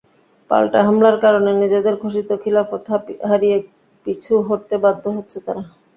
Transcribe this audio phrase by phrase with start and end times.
[0.49, 2.83] পাল্টা হামলার কারণে নিজেদের ঘোষিত খিলাফত
[3.29, 3.57] হারিয়ে
[4.05, 5.63] পিছু হটতে বাধ্য হচ্ছে তারা।